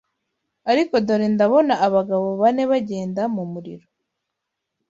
[0.71, 3.87] ariko dore ndabona abagabo bane bagenda mu muriro